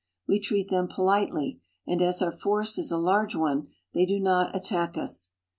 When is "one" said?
3.35-3.67